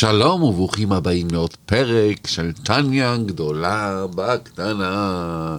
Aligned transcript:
שלום 0.00 0.42
וברוכים 0.42 0.92
הבאים 0.92 1.28
לעוד 1.32 1.54
פרק 1.66 2.26
של 2.26 2.52
טניה 2.52 3.16
גדולה 3.26 4.06
בקטנה. 4.14 5.56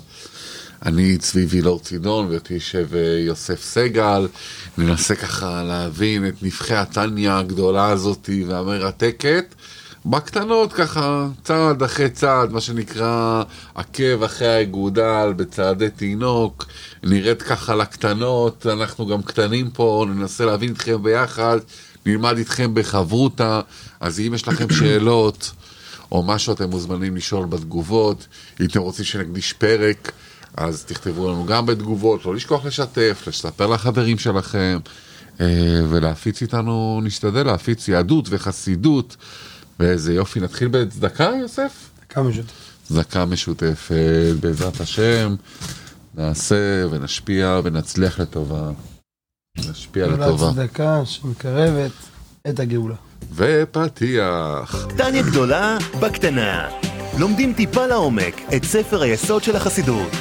אני 0.86 1.18
צבי 1.18 1.46
וילור 1.46 1.80
צידון 1.80 2.28
ואיתי 2.30 2.54
יושב 2.54 2.88
אה, 2.96 3.20
יוסף 3.26 3.62
סגל. 3.62 4.28
ננסה 4.78 5.16
ככה 5.16 5.64
להבין 5.64 6.28
את 6.28 6.44
נבחי 6.44 6.76
הטניה 6.76 7.38
הגדולה 7.38 7.90
הזאתי 7.90 8.44
והמרתקת. 8.48 9.56
בקטנות 10.06 10.74
ככה, 10.74 11.28
צעד 11.44 11.84
אחרי 11.84 12.10
צעד, 12.10 12.52
מה 12.52 12.62
שנקרא 12.62 13.44
עקב 13.76 14.24
אחרי 14.24 14.48
האגודל 14.48 15.34
בצעדי 15.36 15.90
תינוק, 15.90 16.66
נראית 17.04 17.42
ככה 17.42 17.76
לקטנות, 17.76 18.68
אנחנו 18.68 19.08
גם 19.08 19.22
קטנים 19.22 19.70
פה, 19.70 20.06
ננסה 20.10 20.46
להבין 20.46 20.70
איתכם 20.70 21.04
ביחד, 21.04 21.58
נלמד 22.06 22.38
איתכם 22.38 22.74
בחברותה, 22.74 23.62
אז 24.00 24.20
אם 24.20 24.34
יש 24.34 24.48
לכם 24.48 24.70
שאלות 24.74 25.52
או 26.12 26.24
משהו 26.24 26.54
אתם 26.54 26.70
מוזמנים 26.70 27.16
לשאול 27.16 27.46
בתגובות, 27.46 28.28
אם 28.60 28.66
אתם 28.66 28.80
רוצים 28.80 29.06
שנקדיש 29.06 29.54
פרק, 29.54 30.12
אז 30.58 30.84
תכתבו 30.84 31.32
לנו 31.32 31.46
גם 31.46 31.66
בתגובות, 31.66 32.26
לא 32.26 32.36
לשכוח 32.36 32.66
לשתף, 32.66 33.24
לספר 33.28 33.68
לחברים 33.68 34.18
שלכם, 34.18 34.80
אה, 35.42 35.46
ולהפיץ 35.90 36.42
איתנו, 36.42 37.02
נשתדל 37.04 37.46
להפיץ 37.46 37.88
יהדות 37.88 38.26
וחסידות. 38.30 39.16
ואיזה 39.80 40.14
יופי, 40.14 40.40
נתחיל 40.40 40.68
בצדקה, 40.68 41.32
יוסף? 41.42 41.90
צדקה 42.00 42.24
משותפת. 42.24 42.54
צדקה 42.84 43.26
משותפת, 43.26 44.34
בעזרת 44.40 44.82
השם, 44.82 45.36
נעשה 46.16 46.84
ונשפיע 46.92 47.60
ונצליח 47.64 48.20
לטובה. 48.20 48.72
נשפיע 49.58 50.08
לטובה. 50.08 50.52
צדקה 50.54 51.06
שמקרבת 51.06 51.92
את 52.50 52.60
הגאולה. 52.60 52.96
ופתיח. 53.34 54.88
טניה 54.98 55.22
גדולה 55.22 55.78
בקטנה. 56.00 56.70
לומדים 57.20 57.54
טיפה 57.54 57.86
לעומק 57.88 58.42
את 58.56 58.64
ספר 58.64 59.02
היסוד 59.02 59.44
של 59.44 59.56
החסידות. 59.56 60.12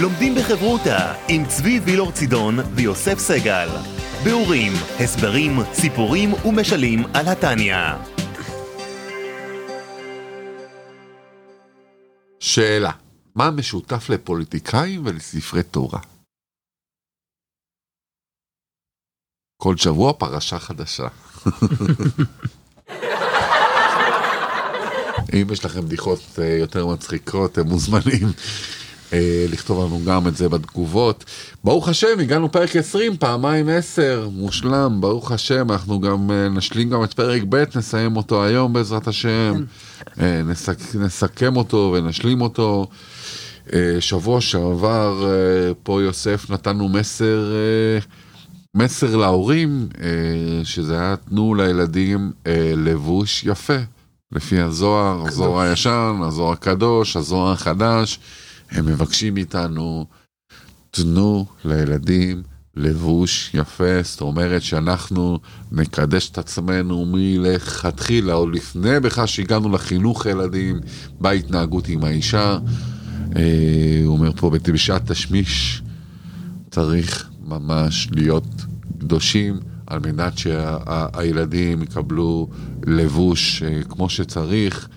לומדים 0.00 0.34
בחברותה 0.34 1.14
עם 1.28 1.46
צבי 1.46 1.80
וילור 1.84 2.12
צידון 2.12 2.58
ויוסף 2.74 3.18
סגל. 3.18 3.68
ביאורים, 4.24 4.72
הסברים, 5.00 5.58
סיפורים 5.72 6.34
ומשלים 6.44 7.04
על 7.14 7.28
התניא. 7.28 7.76
שאלה, 12.40 12.90
מה 13.34 13.50
משותף 13.50 14.10
לפוליטיקאים 14.10 15.02
ולספרי 15.06 15.62
תורה? 15.62 16.00
כל 19.56 19.76
שבוע 19.76 20.12
פרשה 20.12 20.58
חדשה. 20.58 21.06
אם 25.34 25.46
יש 25.52 25.64
לכם 25.64 25.80
בדיחות 25.80 26.38
אה, 26.38 26.56
יותר 26.60 26.86
מצחיקות, 26.86 27.58
הם 27.58 27.66
מוזמנים 27.68 28.32
אה, 29.12 29.46
לכתוב 29.48 29.84
לנו 29.84 30.00
גם 30.04 30.28
את 30.28 30.36
זה 30.36 30.48
בתגובות. 30.48 31.24
ברוך 31.64 31.88
השם, 31.88 32.20
הגענו 32.20 32.52
פרק 32.52 32.76
20, 32.76 33.16
פעמיים 33.16 33.68
10, 33.68 34.28
מושלם, 34.32 35.00
ברוך 35.00 35.32
השם, 35.32 35.72
אנחנו 35.72 36.00
גם 36.00 36.30
אה, 36.30 36.48
נשלים 36.48 36.90
גם 36.90 37.04
את 37.04 37.14
פרק 37.14 37.42
ב', 37.48 37.64
נסיים 37.76 38.16
אותו 38.16 38.44
היום 38.44 38.72
בעזרת 38.72 39.08
השם, 39.08 39.64
אה, 40.20 40.42
נסק, 40.42 40.94
נסכם 40.94 41.56
אותו 41.56 41.94
ונשלים 41.96 42.40
אותו. 42.40 42.86
שבוע 44.00 44.40
שעבר 44.40 45.24
פה 45.82 46.02
יוסף 46.02 46.50
נתנו 46.50 46.88
מסר, 46.88 47.52
מסר 48.76 49.16
להורים, 49.16 49.88
אה, 50.00 50.64
שזה 50.64 50.98
היה 50.98 51.16
תנו 51.16 51.54
לילדים 51.54 52.32
אה, 52.46 52.72
לבוש 52.76 53.44
יפה, 53.44 53.76
לפי 54.32 54.60
הזוהר, 54.60 55.26
הזוהר 55.28 55.60
הישן, 55.60 56.20
הזוהר 56.22 56.52
הקדוש, 56.52 57.16
הזוהר 57.16 57.52
החדש. 57.52 58.18
הם 58.70 58.86
מבקשים 58.86 59.34
מאיתנו, 59.34 60.06
תנו 60.90 61.46
לילדים 61.64 62.42
לבוש 62.76 63.50
יפה, 63.54 64.02
זאת 64.02 64.20
אומרת 64.20 64.62
שאנחנו 64.62 65.38
נקדש 65.72 66.30
את 66.30 66.38
עצמנו 66.38 67.06
מלכתחילה, 67.06 68.32
עוד 68.32 68.54
לפני 68.54 69.00
בכלל 69.00 69.26
שהגענו 69.26 69.72
לחינוך 69.72 70.26
ילדים, 70.26 70.80
בהתנהגות 71.20 71.88
עם 71.88 72.04
האישה. 72.04 72.58
אה, 73.36 74.02
הוא 74.04 74.16
אומר 74.16 74.32
פה, 74.36 74.50
בשעת 74.72 75.10
תשמיש 75.10 75.82
צריך 76.70 77.28
ממש 77.46 78.08
להיות 78.12 78.44
קדושים. 78.98 79.60
על 79.86 79.98
מנת 79.98 80.32
שהילדים 80.38 81.82
יקבלו 81.82 82.48
לבוש 82.86 83.62
אה, 83.62 83.82
כמו 83.88 84.08
שצריך. 84.08 84.88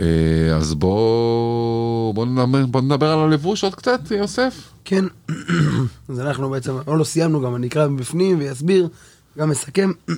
אה, 0.00 0.56
אז 0.56 0.74
בואו 0.74 2.12
בוא 2.14 2.26
נדבר, 2.26 2.66
בוא 2.66 2.80
נדבר 2.80 3.12
על 3.12 3.18
הלבוש 3.18 3.64
עוד 3.64 3.74
קצת, 3.74 4.00
יוסף. 4.10 4.72
כן, 4.84 5.04
אז 6.08 6.20
אנחנו 6.20 6.50
בעצם, 6.50 6.72
עוד 6.84 6.98
לא 6.98 7.04
סיימנו 7.04 7.40
גם, 7.40 7.56
אני 7.56 7.66
אקרא 7.66 7.88
מבפנים 7.88 8.38
ואסביר, 8.40 8.88
גם 9.38 9.50
אסכם. 9.50 9.90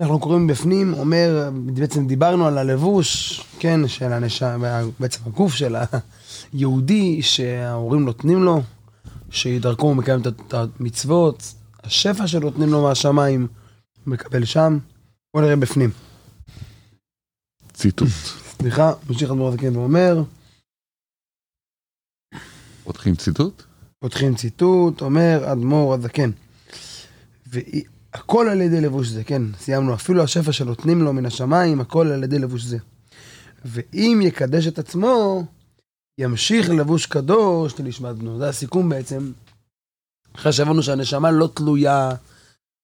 אנחנו 0.00 0.18
קוראים 0.18 0.46
מבפנים, 0.46 0.94
אומר, 0.94 1.50
בעצם 1.54 2.06
דיברנו 2.06 2.46
על 2.46 2.58
הלבוש, 2.58 3.40
כן, 3.58 3.88
של 3.88 4.12
הנשם, 4.12 4.62
בעצם 5.00 5.20
הגוף 5.26 5.54
של 5.54 5.76
היהודי 6.52 7.22
שההורים 7.22 8.04
נותנים 8.04 8.44
לו, 8.44 8.62
שדרכו 9.30 9.86
הוא 9.86 9.96
מקיים 9.96 10.20
את 10.20 10.54
המצוות, 10.54 11.54
השפע 11.84 12.26
שנותנים 12.26 12.68
לו 12.68 12.82
מהשמיים, 12.82 13.46
הוא 14.04 14.12
מקבל 14.12 14.44
שם. 14.44 14.78
בוא 15.34 15.42
נראה 15.42 15.56
בפנים. 15.56 15.90
ציטוט. 17.72 18.08
סליחה, 18.58 18.92
ממשיך 19.08 19.30
אדמו"ר 19.30 19.48
הזקן 19.48 19.76
ואומר, 19.76 20.22
פותחים 22.84 23.14
ציטוט? 23.14 23.62
פותחים 23.98 24.34
ציטוט, 24.34 25.00
אומר 25.02 25.52
אדמו"ר 25.52 25.94
הזקן. 25.94 26.30
והכל 27.46 28.48
על 28.48 28.60
ידי 28.60 28.80
לבוש 28.80 29.08
זה, 29.08 29.24
כן, 29.24 29.42
סיימנו, 29.58 29.94
אפילו 29.94 30.22
השפע 30.22 30.52
שנותנים 30.52 31.02
לו 31.02 31.12
מן 31.12 31.26
השמיים, 31.26 31.80
הכל 31.80 32.06
על 32.06 32.24
ידי 32.24 32.38
לבוש 32.38 32.62
זה. 32.62 32.78
ואם 33.64 34.20
יקדש 34.22 34.66
את 34.66 34.78
עצמו, 34.78 35.44
ימשיך 36.18 36.70
לבוש 36.70 37.06
קדוש 37.06 37.80
לנשמת 37.80 38.16
בנו. 38.16 38.38
זה 38.38 38.48
הסיכום 38.48 38.88
בעצם. 38.88 39.32
אחרי 40.36 40.52
שהבנו 40.52 40.82
שהנשמה 40.82 41.30
לא 41.30 41.48
תלויה 41.54 42.10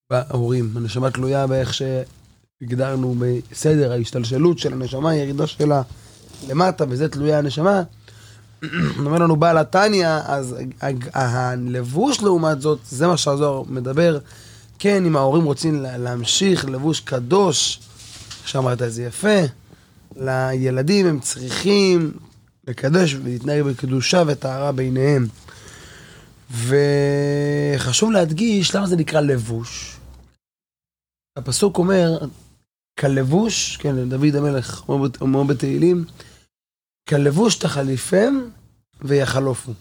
בהורים, 0.09 0.71
הנשמה 0.75 1.11
תלויה 1.11 1.47
באיך 1.47 1.73
שהגדרנו 1.73 3.15
בסדר 3.19 3.91
ההשתלשלות 3.91 4.59
של 4.59 4.73
הנשמה, 4.73 5.09
הירידה 5.09 5.47
שלה 5.47 5.81
למטה, 6.49 6.85
וזה 6.89 7.09
תלויה 7.09 7.37
הנשמה. 7.37 7.83
אומר 9.05 9.17
לנו 9.17 9.35
בעל 9.35 9.57
התניא, 9.57 10.09
אז 10.25 10.55
הלבוש 11.13 12.21
לעומת 12.21 12.61
זאת, 12.61 12.79
זה 12.89 13.07
מה 13.07 13.17
שהזוהר 13.17 13.63
מדבר. 13.69 14.19
כן, 14.79 15.05
אם 15.05 15.15
ההורים 15.15 15.43
רוצים 15.43 15.81
להמשיך 15.81 16.65
לבוש 16.65 16.99
קדוש, 16.99 17.79
שאמרת 18.45 18.81
את 18.81 18.93
זה 18.93 19.03
יפה, 19.03 19.39
לילדים 20.15 21.05
הם 21.07 21.19
צריכים 21.19 22.11
לקדש 22.67 23.13
ולהתנהג 23.13 23.61
בקדושה 23.61 24.23
וטהרה 24.27 24.71
ביניהם. 24.71 25.27
וחשוב 26.51 28.11
להדגיש 28.11 28.75
למה 28.75 28.87
זה 28.87 28.95
נקרא 28.95 29.21
לבוש. 29.21 29.97
הפסוק 31.37 31.77
אומר, 31.77 32.19
כלבוש, 32.99 33.77
כן, 33.77 34.09
דוד 34.09 34.35
המלך 34.35 34.89
אומר 35.21 35.43
בתהילים, 35.43 36.05
כלבוש 37.09 37.55
תחליפם 37.55 38.33
ויחלופו. 39.01 39.71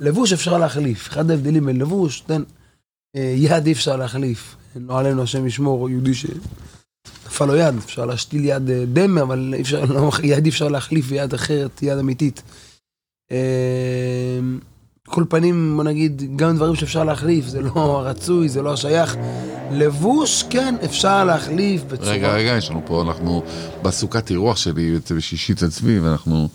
לבוש 0.00 0.32
אפשר 0.32 0.58
להחליף, 0.58 1.08
אחד 1.08 1.30
ההבדלים 1.30 1.66
בין 1.66 1.78
לבוש, 1.78 2.20
תן, 2.20 2.42
אה, 3.16 3.34
יד 3.36 3.66
אי 3.66 3.72
אפשר 3.72 3.96
להחליף. 3.96 4.56
לא 4.76 4.98
עלינו 4.98 5.22
השם 5.22 5.46
ישמור, 5.46 5.90
יהודי 5.90 6.14
שנפל 6.14 7.44
לו 7.44 7.56
יד, 7.56 7.74
אפשר 7.74 8.04
להשתיל 8.04 8.44
יד 8.44 8.70
אה, 8.70 8.84
דמה, 8.92 9.22
אבל 9.22 9.54
אפשר, 9.60 9.84
לא, 9.84 10.10
יד 10.22 10.44
אי 10.44 10.50
אפשר 10.50 10.68
להחליף 10.68 11.06
ביד 11.06 11.34
אחרת, 11.34 11.82
יד 11.82 11.98
אמיתית. 11.98 12.42
כל 15.08 15.24
פנים, 15.28 15.72
בוא 15.76 15.84
נגיד, 15.84 16.22
גם 16.36 16.56
דברים 16.56 16.74
שאפשר 16.74 17.04
להחליף, 17.04 17.46
זה 17.46 17.60
לא 17.60 18.02
רצוי, 18.04 18.48
זה 18.48 18.62
לא 18.62 18.72
השייך. 18.72 19.16
לבוש, 19.70 20.44
כן, 20.50 20.74
אפשר 20.84 21.24
להחליף 21.24 21.82
בצורה... 21.82 22.10
רגע, 22.10 22.32
רגע, 22.34 22.56
יש 22.56 22.70
לנו 22.70 22.82
פה, 22.86 23.02
אנחנו 23.02 23.42
בסוכת 23.82 24.30
אירוח 24.30 24.56
שלי, 24.56 24.98
בשישית 25.16 25.62
אצלי, 25.62 26.00
ואנחנו 26.00 26.48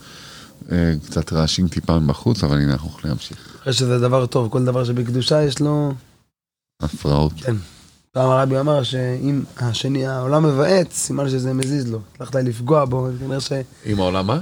אה, 0.71 0.93
קצת 1.05 1.33
רעשים 1.33 1.67
טיפה 1.67 1.99
מבחוץ, 1.99 2.43
אבל 2.43 2.57
הנה, 2.57 2.73
אנחנו 2.73 2.89
יכולים 2.89 3.07
להמשיך. 3.07 3.37
אחרי 3.61 3.73
שזה 3.73 3.99
דבר 3.99 4.25
טוב, 4.25 4.49
כל 4.51 4.65
דבר 4.65 4.83
שבקדושה 4.83 5.43
יש 5.43 5.59
לו... 5.59 5.93
הפרעות. 6.81 7.33
כן. 7.35 7.55
פעם 8.11 8.29
הרבי 8.29 8.59
אמר 8.59 8.83
שאם 8.83 9.41
השני, 9.57 10.07
העולם 10.07 10.43
מבעץ, 10.45 10.93
סימן 10.93 11.29
שזה 11.29 11.53
מזיז 11.53 11.91
לו. 11.91 11.99
הצלחת 12.15 12.35
לפגוע 12.35 12.85
בו, 12.85 13.07
כנראה 13.19 13.39
ש... 13.41 13.51
אם 13.85 13.99
העולם 13.99 14.27
מה? 14.27 14.39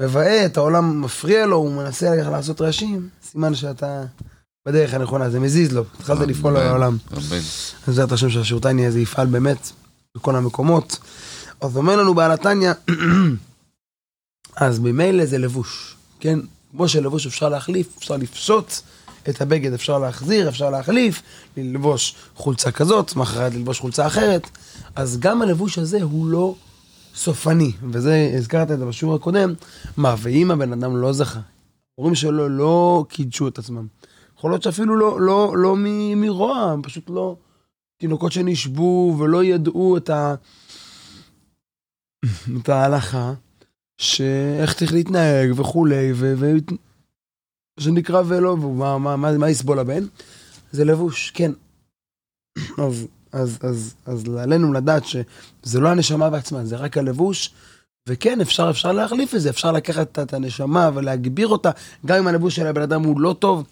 מבעט, 0.00 0.56
העולם 0.56 1.00
מפריע 1.00 1.46
לו, 1.46 1.56
הוא 1.56 1.72
מנסה 1.72 2.16
לעשות 2.16 2.60
רעשים, 2.60 3.08
סימן 3.22 3.54
שאתה 3.54 4.04
בדרך 4.66 4.94
הנכונה, 4.94 5.30
זה 5.30 5.40
מזיז 5.40 5.72
לו, 5.72 5.84
התחלת 5.98 6.28
לפעול 6.28 6.56
על 6.56 6.66
העולם. 6.66 6.96
אמן. 7.12 7.40
בעזרת 7.86 8.12
השם 8.12 8.30
שהשירותני 8.30 8.86
הזה 8.86 9.00
יפעל 9.00 9.26
באמת 9.26 9.70
בכל 10.16 10.36
המקומות. 10.36 10.98
אז 11.60 11.76
אומר 11.76 11.96
לנו 11.96 12.14
בעל 12.14 12.30
התניא, 12.32 12.72
אז 14.56 14.78
ממילא 14.78 15.26
זה 15.26 15.38
לבוש, 15.38 15.96
כן? 16.20 16.38
כמו 16.70 16.88
שלבוש 16.88 17.26
אפשר 17.26 17.48
להחליף, 17.48 17.96
אפשר 17.98 18.16
לפשוט 18.16 18.72
את 19.28 19.40
הבגד, 19.40 19.72
אפשר 19.72 19.98
להחזיר, 19.98 20.48
אפשר 20.48 20.70
להחליף, 20.70 21.22
ללבוש 21.56 22.14
חולצה 22.36 22.70
כזאת, 22.70 23.16
מחרת 23.16 23.54
ללבוש 23.54 23.80
חולצה 23.80 24.06
אחרת, 24.06 24.48
אז 24.96 25.18
גם 25.20 25.42
הלבוש 25.42 25.78
הזה 25.78 26.02
הוא 26.02 26.26
לא 26.26 26.54
סופני, 27.18 27.72
וזה, 27.90 28.32
הזכרת 28.36 28.70
את 28.70 28.78
זה 28.78 28.86
בשיעור 28.86 29.14
הקודם, 29.14 29.54
מה, 29.96 30.14
ואם 30.18 30.50
הבן 30.50 30.72
אדם 30.72 30.96
לא 30.96 31.12
זכה, 31.12 31.40
ההורים 31.98 32.14
שלו 32.14 32.48
לא 32.48 33.04
קידשו 33.08 33.48
את 33.48 33.58
עצמם, 33.58 33.86
יכול 34.38 34.50
להיות 34.50 34.62
שאפילו 34.62 34.96
לא, 34.96 35.20
לא, 35.20 35.54
לא 35.56 35.76
מ- 35.76 36.20
מרוע, 36.20 36.56
הם 36.56 36.82
פשוט 36.82 37.10
לא, 37.10 37.36
תינוקות 37.96 38.32
שנשבו 38.32 39.16
ולא 39.18 39.44
ידעו 39.44 39.96
את 39.96 40.10
ה... 40.10 40.34
את 42.62 42.68
ההלכה, 42.68 43.32
שאיך 43.98 44.74
צריך 44.74 44.92
להתנהג 44.92 45.60
וכולי, 45.60 46.12
ו... 46.14 46.34
ו... 46.36 46.46
שנקרא 47.80 48.22
ולא, 48.26 48.50
ומה 48.50 48.98
מה, 48.98 49.16
מה, 49.16 49.38
מה 49.38 49.50
יסבול 49.50 49.78
הבן? 49.78 50.02
זה 50.72 50.84
לבוש, 50.84 51.30
כן. 51.30 51.52
אז, 52.86 53.06
אז, 53.32 53.58
אז, 53.62 53.94
אז 54.06 54.24
עלינו 54.38 54.72
לדעת 54.72 55.02
שזה 55.04 55.80
לא 55.80 55.88
הנשמה 55.88 56.30
בעצמה, 56.30 56.64
זה 56.64 56.76
רק 56.76 56.96
הלבוש, 56.98 57.50
וכן, 58.08 58.40
אפשר, 58.40 58.70
אפשר 58.70 58.92
להחליף 58.92 59.34
את 59.34 59.40
זה, 59.40 59.50
אפשר 59.50 59.72
לקחת 59.72 60.18
את- 60.18 60.34
הנשמה 60.34 60.90
ולהגביר 60.94 61.48
אותה, 61.48 61.70
גם 62.06 62.18
אם 62.18 62.26
הלבוש 62.26 62.56
של 62.56 62.66
הבן 62.66 62.82
אדם 62.82 63.02
הוא 63.04 63.20
לא 63.20 63.36
טוב, 63.38 63.64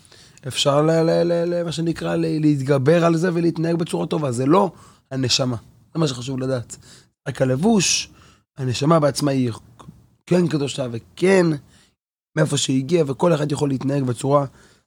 אפשר, 0.49 0.83
ל, 0.83 0.91
ל, 0.91 1.11
ל, 1.23 1.33
ל, 1.55 1.65
מה 1.65 1.73
שנקרא, 1.73 2.17
ל, 2.17 2.21
להתגבר 2.41 3.05
על 3.05 3.17
זה 3.17 3.31
ולהתנהג 3.35 3.77
בצורה 3.77 4.07
טובה, 4.07 4.33
זה 4.33 4.47
לא 4.47 4.71
הנשמה, 5.11 5.57
זה 5.95 6.01
מה 6.01 6.09
שחשוב 6.09 6.39
לדעת. 6.39 6.77
רק 7.29 7.43
הלבוש, 7.43 8.09
הנשמה 8.59 9.01
בעצמה 9.01 9.31
היא 9.31 9.51
כן 10.27 10.49
קדושה 10.49 10.87
וכן 10.91 11.47
מאיפה 12.37 12.57
שהיא 12.57 12.79
הגיעה, 12.79 13.05
וכל 13.11 13.35
אחד 13.35 13.53
יכול 13.53 13.69
להתנהג 13.69 14.03
בצורה 14.03 14.45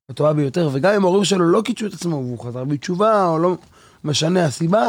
הטובה 0.10 0.34
ביותר, 0.34 0.70
וגם 0.74 0.94
אם 0.94 1.04
ההורים 1.04 1.26
שלו 1.26 1.46
לא 1.46 1.62
קידשו 1.62 1.86
את 1.86 1.94
עצמו 1.94 2.16
והוא 2.16 2.40
חזר 2.40 2.64
בתשובה, 2.64 3.28
או 3.28 3.40
לא 3.40 3.56
משנה 4.04 4.46
הסיבה, 4.46 4.88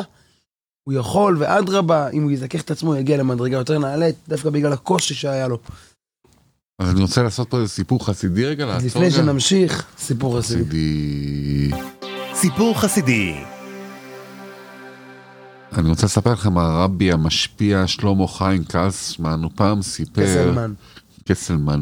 הוא 0.85 0.95
יכול, 0.95 1.37
ואדרבה, 1.39 2.11
אם 2.11 2.23
הוא 2.23 2.31
יזכך 2.31 2.61
את 2.61 2.71
עצמו, 2.71 2.97
יגיע 2.97 3.17
למדרגה 3.17 3.57
יותר 3.57 3.79
נעלית, 3.79 4.17
דווקא 4.29 4.51
בגלל 4.51 4.73
הקושי 4.73 5.15
שהיה 5.15 5.49
לו. 5.49 5.59
אז 6.79 6.91
אני 6.91 7.03
רוצה 7.03 7.23
לעשות 7.23 7.51
פה 7.51 7.57
איזה 7.57 7.69
סיפור 7.69 8.07
חסידי 8.07 8.47
רגע, 8.47 8.67
לעצור 8.67 8.87
לפני 8.87 9.03
רגע. 9.07 9.11
שנמשיך, 9.11 9.87
סיפור 9.99 10.39
חסידי. 10.39 10.63
חסידי. 10.65 11.71
סיפור 12.35 12.81
חסידי. 12.81 13.35
אני 15.73 15.89
רוצה 15.89 16.07
לספר 16.07 16.33
לכם, 16.33 16.59
הרבי 16.59 17.13
המשפיע 17.13 17.87
שלמה 17.87 18.29
חיים 18.29 18.65
קלסמן, 18.65 19.43
הוא 19.43 19.51
פעם 19.55 19.83
סיפר... 19.83 20.23
קסלמן. 20.23 20.73
קסלמן. 21.29 21.81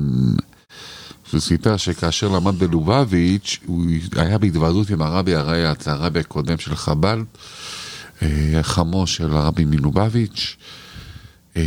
שהוא 1.29 1.41
סיפר 1.41 1.77
שכאשר 1.77 2.29
למד 2.29 2.59
בלובביץ', 2.59 3.59
הוא 3.67 3.85
היה 4.17 4.39
בהתוועדות 4.39 4.91
עם 4.91 5.03
הרבי 5.03 5.35
הרייץ, 5.35 5.89
הרבי 5.89 6.21
הקודם 6.21 6.59
של 6.59 6.77
חב"ד, 6.77 7.17
אה, 8.23 8.59
חמו 8.63 9.07
של 9.07 9.37
הרבי 9.37 9.65
מלובביץ', 9.65 10.57
אה, 11.57 11.63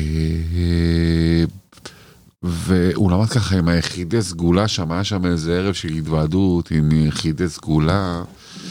והוא 2.43 3.11
למד 3.11 3.29
ככה 3.29 3.57
עם 3.57 3.67
היחידי 3.67 4.21
סגולה 4.21 4.67
שם, 4.67 4.91
היה 4.91 5.03
שם 5.03 5.25
איזה 5.25 5.57
ערב 5.57 5.73
של 5.73 5.87
התוועדות 5.87 6.71
עם 6.71 6.91
יחידי 6.91 7.49
סגולה, 7.49 8.23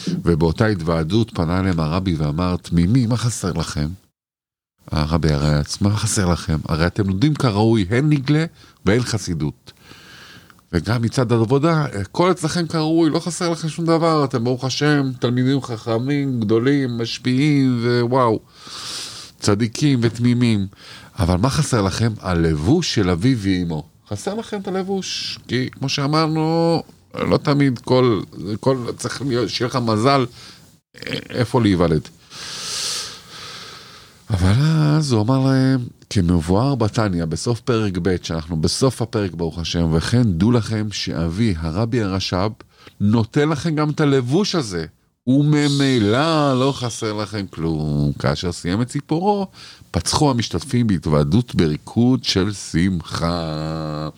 ובאותה 0.08 0.66
התוועדות 0.66 1.30
פנה 1.34 1.60
אליהם 1.60 1.80
הרבי 1.80 2.14
ואמר, 2.14 2.56
תמימי, 2.56 3.06
מה 3.06 3.16
חסר 3.16 3.52
לכם? 3.52 3.88
הרבי 4.90 5.32
הרייץ, 5.32 5.80
מה 5.80 5.96
חסר 5.96 6.32
לכם? 6.32 6.56
הרי 6.68 6.86
אתם 6.86 7.08
לומדים 7.08 7.34
כראוי, 7.34 7.86
הן 7.90 8.08
נגלה 8.08 8.44
והן 8.84 9.02
חסידות. 9.02 9.72
וגם 10.72 11.02
מצד 11.02 11.32
העבודה, 11.32 11.84
הכל 12.00 12.30
אצלכם 12.30 12.66
כראוי, 12.66 13.10
לא 13.10 13.18
חסר 13.18 13.50
לכם 13.50 13.68
שום 13.68 13.84
דבר, 13.84 14.24
אתם 14.24 14.44
ברוך 14.44 14.64
השם, 14.64 15.10
תלמידים 15.18 15.62
חכמים, 15.62 16.40
גדולים, 16.40 16.98
משפיעים, 16.98 17.84
ווואו, 18.02 18.40
צדיקים 19.40 19.98
ותמימים. 20.02 20.66
אבל 21.18 21.36
מה 21.36 21.50
חסר 21.50 21.82
לכם? 21.82 22.12
הלבוש 22.20 22.94
של 22.94 23.10
אביו 23.10 23.38
ואימו. 23.38 23.84
חסר 24.08 24.34
לכם 24.34 24.60
את 24.60 24.68
הלבוש, 24.68 25.38
כי 25.48 25.70
כמו 25.70 25.88
שאמרנו, 25.88 26.82
לא 27.14 27.36
תמיד 27.36 27.78
כל, 27.78 28.20
כל 28.60 28.76
צריך 28.96 29.22
להיות, 29.22 29.48
שיהיה 29.48 29.68
לך 29.68 29.76
מזל 29.76 30.26
אה, 30.96 31.18
איפה 31.30 31.60
להיוולד. 31.60 32.08
אבל 34.30 34.52
אז 34.96 35.12
הוא 35.12 35.22
אמר 35.22 35.38
להם, 35.38 35.80
כמבואר 36.10 36.74
בתניא, 36.74 37.24
בסוף 37.24 37.60
פרק 37.60 37.98
ב', 38.02 38.16
שאנחנו 38.22 38.56
בסוף 38.56 39.02
הפרק 39.02 39.34
ברוך 39.34 39.58
השם, 39.58 39.88
וכן 39.92 40.22
דעו 40.22 40.52
לכם 40.52 40.88
שאבי, 40.92 41.54
הרבי 41.58 42.02
הרש"ב, 42.02 42.50
נותן 43.00 43.48
לכם 43.48 43.74
גם 43.74 43.90
את 43.90 44.00
הלבוש 44.00 44.54
הזה. 44.54 44.86
וממילא 45.26 46.60
לא 46.60 46.72
חסר 46.76 47.12
לכם 47.12 47.46
כלום. 47.46 48.12
כאשר 48.18 48.52
סיים 48.52 48.82
את 48.82 48.90
סיפורו, 48.90 49.46
פצחו 49.90 50.30
המשתתפים 50.30 50.86
בהתוועדות 50.86 51.54
בריקוד 51.54 52.24
של 52.24 52.52
שמחה. 52.52 54.08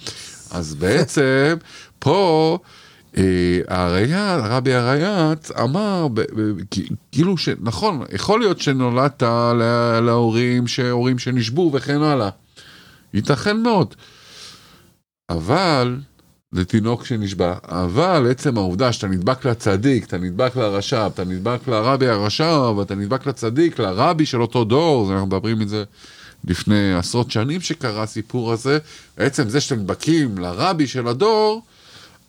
אז 0.50 0.75
בעצם, 0.75 1.56
פה... 1.99 2.58
אה, 3.17 3.23
הריי"צ, 3.69 4.12
הרבי 4.44 4.75
הריי"צ 4.75 5.50
אמר, 5.50 6.06
כאילו 7.12 7.38
שנכון, 7.38 8.03
יכול 8.12 8.41
להיות 8.41 8.61
שנולדת 8.61 9.23
לה- 9.23 10.00
להורים, 10.00 10.67
שהורים 10.67 11.19
שנשבו 11.19 11.70
וכן 11.75 12.03
הלאה. 12.03 12.29
ייתכן 13.14 13.56
מאוד. 13.56 13.94
אבל, 15.31 15.97
לתינוק 16.53 17.05
שנשבע, 17.06 17.55
אבל 17.69 18.26
עצם 18.31 18.56
העובדה 18.59 18.93
שאתה 18.93 19.06
נדבק 19.06 19.44
לצדיק, 19.44 20.05
אתה 20.06 20.19
נדבק 20.19 20.56
לרש"ב, 20.56 21.11
אתה 21.15 21.25
נדבק 21.25 21.69
לרבי 21.69 22.08
הרש"ב, 22.08 22.76
אתה 22.82 22.94
נדבק 22.94 23.26
לצדיק, 23.26 23.79
לרבי 23.79 24.26
של 24.26 24.43
אותו 24.43 24.65
דור, 24.65 25.06
זה 25.06 25.12
אנחנו 25.12 25.26
מדברים 25.26 25.62
את 25.62 25.69
זה 25.69 25.85
לפני 26.44 26.94
עשרות 26.94 27.31
שנים 27.31 27.61
שקרה 27.61 28.03
הסיפור 28.03 28.53
הזה, 28.53 28.79
עצם 29.17 29.49
זה 29.49 29.61
שאתם 29.61 29.81
נדבקים 29.81 30.38
לרבי 30.38 30.87
של 30.87 31.08
הדור, 31.08 31.62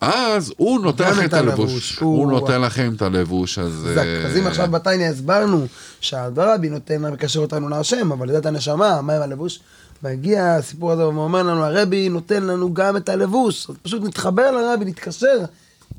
אז 0.04 0.54
הוא 0.58 0.80
נותן 0.80 1.10
לכם 1.10 1.26
את 1.26 1.34
הלבוש, 1.34 2.00
הוא 2.00 2.32
נותן 2.32 2.62
לכם 2.62 2.94
את 2.96 3.02
הלבוש, 3.02 3.60
אז... 3.60 3.88
אה, 3.98 4.26
אז 4.26 4.38
אם 4.38 4.48
עכשיו 4.48 4.72
בתניא 4.72 5.10
הסברנו 5.10 5.66
שהרבי 6.02 6.70
נותן, 6.70 7.02
מקשר 7.02 7.40
אותנו 7.40 7.70
להשם, 7.70 8.12
אבל 8.12 8.28
לדעת 8.28 8.46
הנשמה, 8.46 9.02
מה 9.02 9.16
עם 9.16 9.22
הלבוש? 9.22 9.60
מגיע 10.04 10.56
הסיפור 10.56 10.92
הזה 10.92 11.08
ואומר 11.08 11.44
לנו, 11.44 11.66
הרבי 11.66 12.10
נותן 12.10 12.44
לנו 12.44 12.74
גם 12.74 12.98
את 12.98 13.10
הלבוש, 13.10 13.70
אז 13.70 13.76
פשוט 13.82 14.04
נתחבר 14.04 14.52
לרבי, 14.52 14.86
נתקשר, 14.86 15.38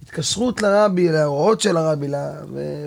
התקשרות 0.09 0.63
לרבי, 0.63 1.09
להוראות 1.09 1.61
של 1.61 1.77
הרבי, 1.77 2.09
לה- 2.09 2.33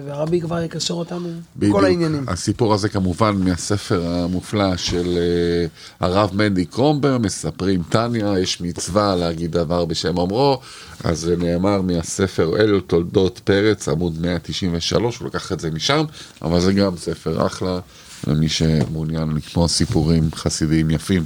והרבי 0.07 0.41
כבר 0.41 0.62
יקשר 0.62 0.93
אותנו, 0.93 1.29
בדיוק. 1.57 1.75
כל 1.75 1.86
העניינים. 1.86 2.25
הסיפור 2.27 2.74
הזה 2.74 2.89
כמובן 2.89 3.36
מהספר 3.36 4.07
המופלא 4.07 4.77
של 4.77 5.17
uh, 5.17 6.05
הרב 6.05 6.29
מנדי 6.33 6.65
קרומבר, 6.65 7.17
מספרים 7.17 7.83
טניה, 7.89 8.39
יש 8.39 8.62
מצווה 8.62 9.15
להגיד 9.15 9.51
דבר 9.51 9.86
בשם 9.86 10.17
אומרו, 10.17 10.59
אז 11.03 11.19
זה 11.19 11.36
נאמר 11.38 11.81
מהספר 11.81 12.57
אלו 12.59 12.81
תולדות 12.81 13.39
פרץ, 13.43 13.88
עמוד 13.89 14.21
193, 14.21 15.17
הוא 15.17 15.27
לקח 15.27 15.51
את 15.51 15.59
זה 15.59 15.71
משם, 15.71 16.03
אבל 16.41 16.59
זה 16.59 16.74
גם 16.74 16.97
ספר 16.97 17.45
אחלה, 17.45 17.79
למי 18.27 18.50
שמעוניין 18.50 19.29
לקרוא 19.36 19.67
סיפורים 19.67 20.29
חסידיים 20.36 20.91
יפים. 20.91 21.24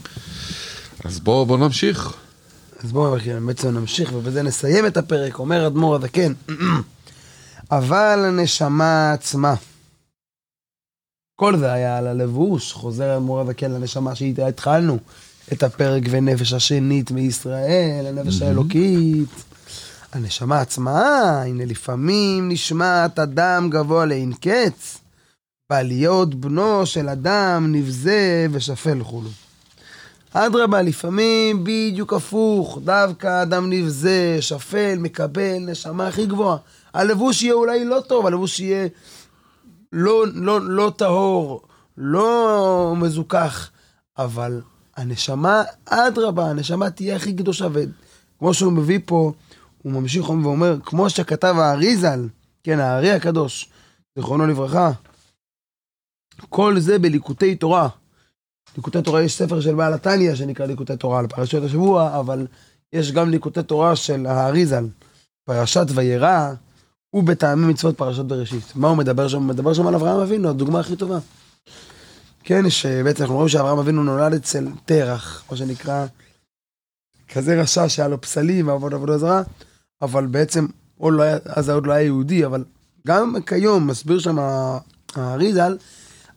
אז 1.03 1.19
בואו 1.19 1.45
בוא 1.45 1.57
נמשיך. 1.57 2.13
אז 2.83 2.91
בואו 2.91 3.17
בעצם 3.45 3.69
נמשיך 3.69 4.13
ובזה 4.13 4.43
נסיים 4.43 4.85
את 4.85 4.97
הפרק, 4.97 5.39
אומר 5.39 5.67
אדמו"ר 5.67 5.95
הזקן, 5.95 6.33
אבל 7.71 8.25
הנשמה 8.27 9.13
עצמה, 9.13 9.55
כל 11.35 11.57
זה 11.57 11.73
היה 11.73 11.97
על 11.97 12.07
הלבוש, 12.07 12.73
חוזר 12.73 13.17
אדמו"ר 13.17 13.41
הזקן 13.41 13.71
לנשמה 13.71 14.15
שאיתה 14.15 14.47
התחלנו. 14.47 14.97
את 15.53 15.63
הפרק 15.63 16.03
ונפש 16.09 16.53
השנית 16.53 17.11
מישראל, 17.11 18.05
הנפש 18.07 18.41
האלוקית. 18.41 19.29
הנשמה 20.13 20.61
עצמה, 20.61 21.41
הנה 21.41 21.65
לפעמים 21.65 22.49
נשמעת 22.49 23.19
אדם 23.19 23.69
גבוה 23.69 24.05
לאין 24.05 24.33
קץ, 24.33 24.97
בעליות 25.69 26.35
בנו 26.35 26.85
של 26.85 27.09
אדם 27.09 27.71
נבזה 27.71 28.47
ושפל 28.51 29.03
חולו. 29.03 29.29
אדרבה, 30.33 30.81
לפעמים 30.81 31.63
בדיוק 31.63 32.13
הפוך, 32.13 32.79
דווקא 32.83 33.41
אדם 33.41 33.69
נבזה, 33.69 34.37
שפל, 34.41 34.95
מקבל 34.97 35.57
נשמה 35.59 36.07
הכי 36.07 36.25
גבוהה. 36.25 36.57
הלבוש 36.93 37.43
יהיה 37.43 37.53
אולי 37.53 37.85
לא 37.85 37.99
טוב, 38.07 38.25
הלבוש 38.25 38.59
יהיה 38.59 38.87
לא, 39.93 40.23
לא, 40.33 40.61
לא 40.61 40.91
טהור, 40.95 41.61
לא 41.97 42.93
מזוכח, 42.97 43.71
אבל 44.17 44.61
הנשמה, 44.97 45.63
אדרבה, 45.85 46.49
הנשמה 46.49 46.89
תהיה 46.89 47.15
הכי 47.15 47.33
קדושה, 47.33 47.67
וכמו 47.73 48.53
שהוא 48.53 48.73
מביא 48.73 48.99
פה, 49.05 49.31
הוא 49.83 49.93
ממשיך 49.93 50.29
ואומר, 50.29 50.77
כמו 50.83 51.09
שכתב 51.09 51.55
האריזל, 51.57 52.27
כן, 52.63 52.79
הארי 52.79 53.11
הקדוש, 53.11 53.69
זיכרונו 54.15 54.47
לברכה, 54.47 54.91
כל 56.49 56.79
זה 56.79 56.99
בליקוטי 56.99 57.55
תורה. 57.55 57.87
ליקוטי 58.75 59.01
תורה 59.01 59.21
יש 59.21 59.37
ספר 59.37 59.61
של 59.61 59.75
בעל 59.75 59.93
התניא 59.93 60.35
שנקרא 60.35 60.65
ליקוטי 60.65 60.97
תורה 60.97 61.19
על 61.19 61.27
פרשיות 61.27 61.63
השבוע, 61.63 62.19
אבל 62.19 62.47
יש 62.93 63.11
גם 63.11 63.29
ליקוטי 63.29 63.63
תורה 63.63 63.95
של 63.95 64.25
האריזל, 64.25 64.87
פרשת 65.45 65.85
וירא, 65.95 66.53
ובטעמי 67.13 67.67
מצוות 67.67 67.97
פרשת 67.97 68.25
בראשית. 68.25 68.75
מה 68.75 68.87
הוא 68.87 68.97
מדבר 68.97 69.27
שם? 69.27 69.37
הוא 69.37 69.45
מדבר 69.45 69.73
שם 69.73 69.87
על 69.87 69.95
אברהם 69.95 70.19
אבינו, 70.19 70.49
הדוגמה 70.49 70.79
הכי 70.79 70.95
טובה. 70.95 71.19
כן, 72.43 72.69
שבעצם 72.69 73.21
אנחנו 73.23 73.35
רואים 73.35 73.49
שאברהם 73.49 73.77
אבינו 73.77 74.03
נולד 74.03 74.33
אצל 74.33 74.67
תרח, 74.85 75.43
מה 75.51 75.57
שנקרא, 75.57 76.05
כזה 77.29 77.61
רשע 77.61 77.89
שהיה 77.89 78.07
לו 78.07 78.21
פסלים 78.21 78.67
ועבוד 78.67 78.93
עבודה 78.93 79.17
זרה, 79.17 79.41
אבל 80.01 80.25
בעצם, 80.25 80.67
עוד 80.97 81.13
לא 81.13 81.23
היה, 81.23 81.37
אז 81.45 81.69
עוד 81.69 81.87
לא 81.87 81.93
היה 81.93 82.05
יהודי, 82.05 82.45
אבל 82.45 82.63
גם 83.07 83.35
כיום, 83.45 83.87
מסביר 83.87 84.19
שם 84.19 84.37
האריזל, 85.15 85.77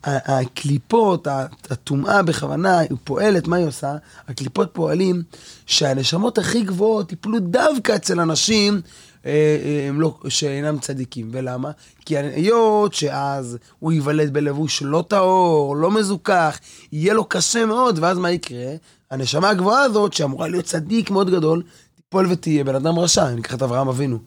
הקליפות, 0.07 1.29
הטומאה 1.71 2.23
בכוונה, 2.23 2.79
היא 2.79 2.97
פועלת, 3.05 3.47
מה 3.47 3.57
היא 3.57 3.67
עושה? 3.67 3.97
הקליפות 4.29 4.71
פועלים 4.73 5.23
שהנשמות 5.67 6.39
הכי 6.39 6.63
גבוהות 6.63 7.13
יפלו 7.13 7.39
דווקא 7.41 7.97
אצל 7.97 8.21
אנשים 8.21 8.81
אה, 9.27 9.31
אה, 9.65 9.89
הם 9.89 10.01
לא, 10.01 10.15
שאינם 10.29 10.79
צדיקים. 10.79 11.29
ולמה? 11.33 11.71
כי 12.07 12.19
היות 12.19 12.95
שאז 12.95 13.59
הוא 13.79 13.93
ייוולד 13.93 14.33
בלבוש 14.33 14.83
לא 14.83 15.05
טהור, 15.09 15.77
לא 15.77 15.91
מזוכח, 15.91 16.59
יהיה 16.93 17.15
לו 17.15 17.25
קשה 17.25 17.67
מאוד, 17.67 17.99
ואז 18.03 18.19
מה 18.19 18.31
יקרה? 18.31 18.75
הנשמה 19.11 19.51
הגבוהה 19.51 19.83
הזאת, 19.83 20.13
שאמורה 20.13 20.49
להיות 20.49 20.65
צדיק 20.65 21.11
מאוד 21.11 21.31
גדול, 21.31 21.63
תיפול 21.97 22.27
ותהיה 22.31 22.65
בן 22.65 22.75
אדם 22.75 22.99
רשע, 22.99 23.29
אם 23.29 23.37
ניקח 23.37 23.55
את 23.55 23.63
אברהם 23.63 23.89
אבינו. 23.89 24.19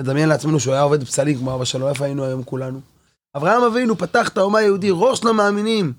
נדמיין 0.00 0.28
לעצמנו 0.28 0.60
שהוא 0.60 0.74
היה 0.74 0.82
עובד 0.82 1.04
פסלים 1.04 1.38
כמו 1.38 1.54
אבא 1.54 1.64
שלו, 1.64 1.88
איפה 1.88 2.04
היינו 2.04 2.24
היום 2.24 2.42
כולנו? 2.42 2.95
אברהם 3.36 3.62
אבינו 3.62 3.98
פתח 3.98 4.28
את 4.28 4.38
האומה 4.38 4.58
היהודי, 4.58 4.88
ראש 4.92 5.24
למאמינים, 5.24 5.92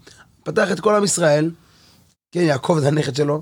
פתח 0.43 0.71
את 0.71 0.79
כל 0.79 0.95
עם 0.95 1.03
ישראל, 1.03 1.51
כן, 2.31 2.39
יעקב 2.39 2.77
זה 2.81 2.87
הנכד 2.87 3.15
שלו, 3.15 3.41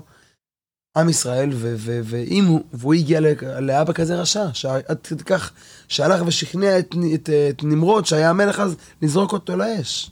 עם 0.96 1.08
ישראל, 1.08 1.50
ואם 1.52 2.44
הוא, 2.44 2.60
והוא 2.72 2.94
הגיע 2.94 3.20
לאבא 3.60 3.92
כזה 3.92 4.20
רשע, 4.20 4.46
שעד 4.52 4.98
כדי 5.04 5.24
כך 5.24 5.52
שהלך 5.88 6.22
ושכנע 6.26 6.78
את, 6.78 6.94
את, 7.14 7.30
את 7.50 7.64
נמרוד, 7.64 8.06
שהיה 8.06 8.30
המלך 8.30 8.60
אז, 8.60 8.76
לזרוק 9.02 9.32
אותו 9.32 9.56
לאש. 9.56 10.10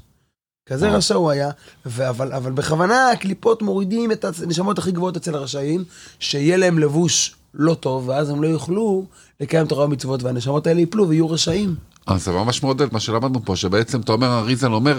כזה 0.69 0.87
וואו. 0.87 0.99
רשע 0.99 1.15
הוא 1.15 1.31
היה, 1.31 1.51
אבל, 1.87 2.33
אבל 2.33 2.53
בכוונה 2.53 3.11
הקליפות 3.11 3.63
מורידים 3.63 4.13
את 4.13 4.25
הנשמות 4.43 4.79
הכי 4.79 4.93
גבוהות 4.93 5.17
אצל 5.17 5.35
הרשעים, 5.35 5.85
שיהיה 6.19 6.57
להם 6.57 6.79
לבוש 6.79 7.37
לא 7.55 7.75
טוב, 7.75 8.09
ואז 8.09 8.31
הם 8.31 8.43
לא 8.43 8.49
יוכלו 8.49 9.05
לקיים 9.41 9.67
תורה 9.67 9.85
ומצוות, 9.85 10.23
והנשמות 10.23 10.67
האלה 10.67 10.81
ייפלו 10.81 11.09
ויהיו 11.09 11.31
רשעים. 11.31 11.77
אז 12.07 12.25
זה 12.25 12.33
ממש 12.33 12.63
מעודד 12.63 12.93
מה 12.93 13.01
שלמדנו 13.01 13.45
פה, 13.45 13.57
שבעצם 13.57 14.01
אתה 14.01 14.13
אומר, 14.13 14.39
אריזל 14.39 14.73
אומר, 14.73 14.99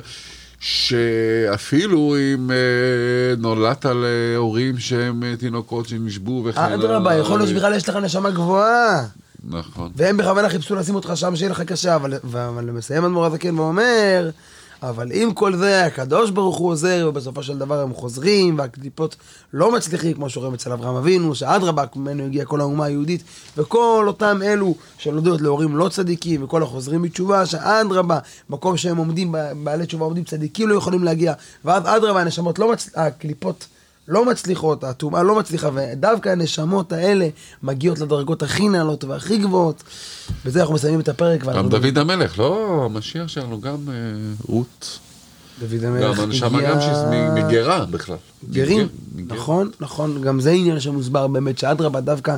שאפילו 0.60 2.16
אם 2.16 2.52
אה, 2.52 3.36
נולדת 3.38 3.86
להורים 3.86 4.78
שהם 4.78 5.24
אה, 5.24 5.36
תינוקות 5.36 5.88
שנשבו 5.88 6.44
וכן 6.46 6.62
הלאה. 6.62 6.76
אדרבה, 6.76 7.16
יכול 7.16 7.40
להיות 7.40 7.50
שבכלל 7.50 7.74
יש 7.74 7.90
לך 7.90 7.96
נשמה 7.96 8.30
גבוהה. 8.30 9.06
נכון. 9.50 9.92
והם 9.96 10.18
בכוונה 10.18 10.50
חיפשו 10.50 10.76
לשים 10.76 10.96
אותך 10.96 11.12
שם 11.16 11.36
שיהיה 11.36 11.52
לך 11.52 11.62
קשה, 11.62 11.96
אבל, 11.96 12.14
אבל 12.24 12.72
מסיים 12.72 13.06
אדמו"ר 13.06 13.26
הזקן 13.26 13.60
ואומר, 13.60 14.30
אבל 14.89 15.12
עם 15.13 15.34
כל 15.34 15.56
זה, 15.56 15.86
הקדוש 15.86 16.30
ברוך 16.30 16.58
הוא 16.58 16.70
עוזר, 16.70 17.06
ובסופו 17.10 17.44
של 17.44 17.58
דבר 17.58 17.80
הם 17.80 17.94
חוזרים, 17.94 18.58
והקליפות 18.58 19.15
לא 19.54 19.72
מצליחים, 19.72 20.13
כמו 20.13 20.30
שרואים 20.30 20.54
אצל 20.54 20.72
אברהם 20.72 20.96
אבינו, 20.96 21.36
שאדרבה, 21.36 21.84
ממנו 21.96 22.25
הגיעה 22.25 22.46
כל 22.46 22.62
האומה 22.62 22.86
היהודית, 22.86 23.24
וכל 23.58 24.04
אותם 24.08 24.39
אלו 24.44 24.75
שנולדו 24.98 25.38
להורים 25.38 25.77
לא 25.77 25.89
צדיקים, 25.89 26.44
וכל 26.44 26.63
החוזרים 26.63 27.01
בתשובה, 27.01 27.46
שאדרבה, 27.46 28.20
מקום 28.50 28.77
שהם 28.77 28.98
עומדים, 28.98 29.36
בעלי 29.63 29.86
תשובה 29.86 30.06
עומדים 30.06 30.24
צדיקים 30.24 30.70
לא 30.70 30.75
יכולים 30.75 31.04
להגיע, 31.04 31.34
ואז 31.65 31.84
אדרבה, 31.86 32.22
הנשמות 32.22 32.60
לא 32.60 32.72
מצליחות, 32.72 32.98
הקליפות 32.98 33.68
לא 34.08 34.26
מצליחות, 34.26 34.84
הטומאה 34.84 35.24
לא 35.24 35.36
מצליחה, 35.36 35.70
ודווקא 35.74 36.30
הנשמות 36.30 36.92
האלה 36.92 37.28
מגיעות 37.64 38.00
לדרגות 38.00 38.44
הכי 38.44 38.70
נעלות 38.70 39.04
והכי 39.04 39.38
גבוהות. 39.38 39.84
בזה 40.46 40.62
אנחנו 40.62 40.74
מסיימים 40.76 41.00
את 41.00 41.10
הפרק. 41.10 41.44
גם 41.44 41.70
דוד 41.70 41.98
המלך, 41.98 42.40
לא, 42.40 42.82
המשיח 42.86 43.28
שלנו, 43.28 43.62
גם 43.62 43.76
אה, 43.90 43.94
רות. 44.48 45.00
דוד 45.60 45.84
המלך 45.84 46.18
גם 46.18 46.24
הנשמה 46.24 46.58
הגיע- 46.58 46.74
גם 46.76 46.82
שהיא 46.82 47.44
מגרה 47.46 47.86
בכלל. 47.86 48.16
גרים, 48.52 48.88
מגר- 49.16 49.36
נכון, 49.36 49.72
נכון, 49.80 50.22
גם 50.22 50.40
זה 50.40 50.52
עניין 50.52 50.80
שמוסבר 50.80 51.28
באמת, 51.28 51.58
שאדרבה 51.58 52.02
דווקא 52.02 52.36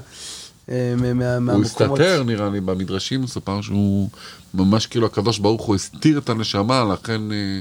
אה, 0.69 0.93
מה- 0.97 1.13
מה- 1.13 1.35
הוא 1.35 1.39
מהמקומות... 1.39 1.65
הסתתר 1.99 2.23
נראה 2.25 2.49
לי, 2.49 2.61
במדרשים 2.61 3.21
מסופר 3.21 3.61
שהוא 3.61 4.09
ממש 4.53 4.85
כאילו 4.87 5.05
הקדוש 5.05 5.39
ברוך 5.39 5.61
הוא 5.65 5.75
הסתיר 5.75 6.17
את 6.17 6.29
הנשמה, 6.29 6.83
לכן, 6.93 7.21
אה, 7.31 7.59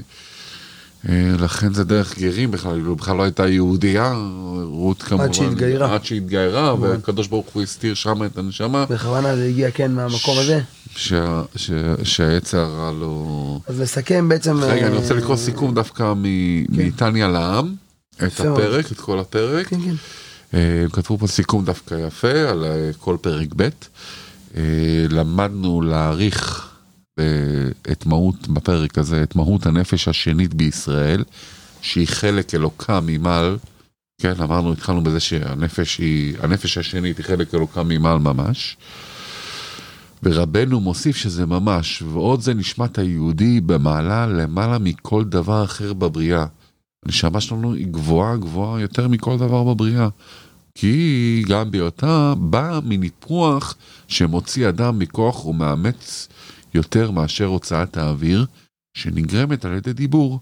לכן 1.39 1.73
זה 1.73 1.83
דרך 1.83 2.17
גרים 2.19 2.51
בכלל, 2.51 2.71
כאילו 2.73 2.95
בכלל 2.95 3.17
לא 3.17 3.23
הייתה 3.23 3.47
יהודייה, 3.47 4.13
רות 4.63 5.03
כמובן, 5.03 5.33
שהתגיירה. 5.33 5.93
עד 5.93 6.05
שהתגיירה, 6.05 6.75
והקדוש 6.81 7.27
ברוך 7.27 7.47
הוא 7.53 7.63
הסתיר 7.63 7.93
שם 7.93 8.23
את 8.25 8.37
הנשמה, 8.37 8.85
בכוונה 8.89 9.35
זה 9.35 9.45
הגיע 9.45 9.71
כן 9.71 9.91
מהמקום 9.91 10.39
הזה. 10.39 10.59
שה- 10.95 11.41
שה- 11.55 11.73
שהעץ 12.03 12.53
הרע 12.53 12.91
לא... 12.99 13.59
אז 13.67 13.81
לסכם 13.81 14.29
בעצם... 14.29 14.57
רגע, 14.63 14.81
אה, 14.83 14.87
אני 14.87 14.95
רוצה 14.97 15.13
לקרוא 15.13 15.35
סיכום 15.35 15.73
דווקא 15.75 16.13
מ- 16.15 16.65
מתניא 16.69 17.25
לעם, 17.25 17.73
את. 18.17 18.39
הפרק, 18.39 18.91
את 18.91 18.99
כל 18.99 19.19
הפרק. 19.19 19.67
כן, 19.67 19.79
כן. 19.85 19.93
אה, 20.53 20.81
הם 20.83 20.89
כתבו 20.89 21.17
פה 21.17 21.27
סיכום 21.27 21.65
דווקא 21.65 21.95
יפה 22.07 22.49
על 22.49 22.65
אה, 22.65 22.89
כל 22.99 23.17
פרק 23.21 23.47
ב'. 23.55 23.69
אה, 24.57 24.61
למדנו 25.09 25.81
להעריך 25.81 26.61
אה, 26.63 26.66
את 27.91 28.05
מהות, 28.05 28.47
בפרק 28.47 28.97
הזה, 28.97 29.23
את 29.23 29.35
מהות 29.35 29.65
הנפש 29.65 30.07
השנית 30.07 30.53
בישראל, 30.53 31.23
שהיא 31.81 32.07
חלק 32.07 32.55
אלוקה 32.55 32.99
ממעל. 33.01 33.57
כן, 34.21 34.33
אמרנו, 34.43 34.73
התחלנו 34.73 35.03
בזה 35.03 35.19
שהנפש 35.19 35.97
היא, 35.97 36.35
הנפש 36.39 36.77
השנית 36.77 37.17
היא 37.17 37.25
חלק 37.25 37.55
אלוקה 37.55 37.83
ממעל 37.83 38.19
ממש. 38.19 38.77
ורבנו 40.23 40.79
מוסיף 40.79 41.15
שזה 41.15 41.45
ממש, 41.45 42.01
ועוד 42.01 42.41
זה 42.41 42.53
נשמת 42.53 42.97
היהודי 42.97 43.61
במעלה 43.61 44.27
למעלה 44.27 44.77
מכל 44.77 45.23
דבר 45.23 45.63
אחר 45.63 45.93
בבריאה. 45.93 46.45
הנשמה 47.05 47.41
שלנו 47.41 47.73
היא 47.73 47.87
גבוהה 47.87 48.37
גבוהה 48.37 48.81
יותר 48.81 49.07
מכל 49.07 49.37
דבר 49.37 49.63
בבריאה. 49.63 50.09
כי 50.75 51.43
גם 51.47 51.71
בהיותה 51.71 52.33
באה 52.37 52.79
מניפוח 52.81 53.75
שמוציא 54.07 54.69
אדם 54.69 54.99
מכוח 54.99 55.45
ומאמץ 55.45 56.27
יותר 56.77 57.11
מאשר 57.11 57.45
הוצאת 57.45 57.97
האוויר 57.97 58.45
שנגרמת 58.93 59.65
על 59.65 59.73
ידי 59.73 59.93
דיבור. 59.93 60.39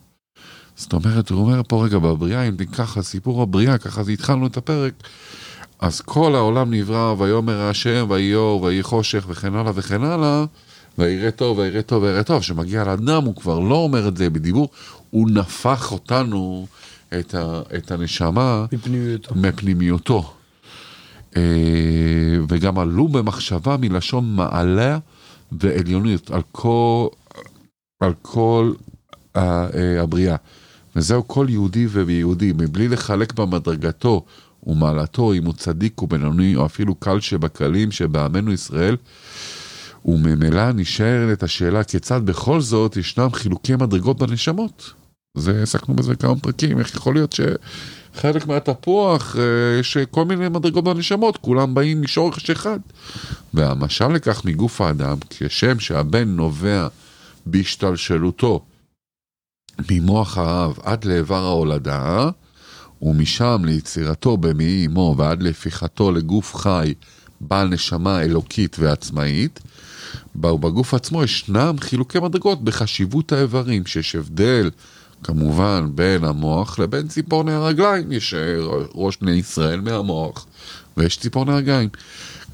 זאת 0.75 0.93
אומרת, 0.93 1.29
הוא 1.29 1.41
אומר 1.41 1.61
פה 1.67 1.85
רגע 1.85 1.97
בבריאה, 1.97 2.43
אם 2.43 2.55
ניקח 2.59 3.01
סיפור 3.01 3.41
הבריאה, 3.41 3.77
ככה 3.77 4.03
זה 4.03 4.11
התחלנו 4.11 4.47
את 4.47 4.57
הפרק, 4.57 4.93
אז 5.79 6.01
כל 6.01 6.35
העולם 6.35 6.73
נברא, 6.73 7.15
ויאמר 7.17 7.61
השם, 7.61 8.05
ויהי 8.09 8.35
אור, 8.35 8.61
ויהי 8.63 8.83
חושך, 8.83 9.25
וכן 9.27 9.55
הלאה 9.55 9.71
וכן 9.75 10.03
הלאה, 10.03 10.45
ויראה 10.97 11.31
טוב, 11.31 11.57
ויראה 11.57 11.81
טוב, 11.81 12.03
ויראה 12.03 12.23
טוב. 12.23 12.39
כשמגיע 12.39 12.83
לאדם, 12.83 13.23
הוא 13.25 13.35
כבר 13.35 13.59
לא 13.59 13.75
אומר 13.75 14.07
את 14.07 14.17
זה 14.17 14.29
בדיבור, 14.29 14.69
הוא 15.09 15.29
נפח 15.29 15.91
אותנו, 15.91 16.67
את, 17.19 17.35
ה, 17.35 17.61
את 17.77 17.91
הנשמה, 17.91 18.65
מפנימיותו. 18.71 19.35
מפנימיותו. 19.35 20.33
אה, 21.37 21.41
וגם 22.49 22.79
עלו 22.79 23.07
במחשבה 23.07 23.77
מלשון 23.77 24.35
מעלה 24.35 24.97
ועליוניות 25.51 26.31
על 26.31 26.41
כל, 26.51 27.07
על 27.99 28.13
כל 28.21 28.73
ה- 29.35 29.39
אה, 29.77 30.01
הבריאה. 30.01 30.35
וזהו 30.95 31.27
כל 31.27 31.45
יהודי 31.49 31.87
ויהודי, 31.87 32.53
מבלי 32.55 32.87
לחלק 32.87 33.33
במדרגתו 33.33 34.25
ומעלתו, 34.67 35.33
אם 35.33 35.45
הוא 35.45 35.53
צדיק 35.53 36.01
ובינוני, 36.01 36.55
או 36.55 36.65
אפילו 36.65 36.95
קל 36.95 37.19
שבקלים 37.19 37.91
שבעמנו 37.91 38.53
ישראל, 38.53 38.97
וממילא 40.05 40.71
נשארת 40.71 41.43
השאלה 41.43 41.83
כיצד 41.83 42.25
בכל 42.25 42.61
זאת 42.61 42.97
ישנם 42.97 43.29
חילוקי 43.33 43.75
מדרגות 43.75 44.17
בנשמות. 44.19 44.93
זה, 45.37 45.61
עסקנו 45.61 45.95
בזה 45.95 46.15
כמה 46.15 46.35
פרקים, 46.35 46.79
איך 46.79 46.95
יכול 46.95 47.13
להיות 47.13 47.33
שחלק 48.15 48.47
מהתפוח, 48.47 49.35
אה, 49.39 49.79
יש 49.79 49.97
כל 50.11 50.25
מיני 50.25 50.49
מדרגות 50.49 50.83
בנשמות, 50.83 51.37
כולם 51.37 51.73
באים 51.73 52.01
משורש 52.01 52.49
אחד. 52.49 52.79
והמשל 53.53 54.07
לכך 54.07 54.45
מגוף 54.45 54.81
האדם, 54.81 55.17
כשם 55.29 55.79
שהבן 55.79 56.27
נובע 56.29 56.87
בהשתלשלותו 57.45 58.65
ממוח 59.91 60.37
האב 60.37 60.79
עד 60.83 61.05
לאיבר 61.05 61.43
ההולדה, 61.43 62.29
ומשם 63.01 63.61
ליצירתו 63.65 64.37
במעי 64.37 64.85
אמו 64.85 65.15
ועד 65.17 65.43
להפיכתו 65.43 66.11
לגוף 66.11 66.55
חי, 66.55 66.93
בעל 67.41 67.67
נשמה 67.67 68.21
אלוקית 68.21 68.75
ועצמאית, 68.79 69.59
בגוף 70.35 70.93
עצמו 70.93 71.23
ישנם 71.23 71.75
חילוקי 71.79 72.19
מדרגות 72.19 72.63
בחשיבות 72.63 73.31
האיברים, 73.31 73.85
שיש 73.85 74.15
הבדל 74.15 74.69
כמובן 75.25 75.89
בין 75.95 76.23
המוח 76.23 76.79
לבין 76.79 77.07
ציפורני 77.07 77.51
הרגליים, 77.53 78.11
יש 78.11 78.33
ראש 78.95 79.17
בני 79.21 79.31
ישראל 79.31 79.81
מהמוח 79.81 80.45
ויש 80.97 81.17
ציפורני 81.17 81.53
הרגליים. 81.53 81.89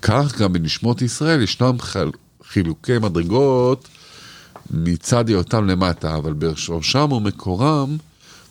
כך 0.01 0.41
גם 0.41 0.53
בנשמות 0.53 1.01
ישראל 1.01 1.41
ישנם 1.41 1.79
חל- 1.79 2.11
חילוקי 2.47 2.97
מדרגות 2.97 3.87
מצד 4.71 5.29
היותם 5.29 5.67
למטה, 5.67 6.15
אבל 6.15 6.33
בשורשם 6.33 7.11
ומקורם 7.11 7.97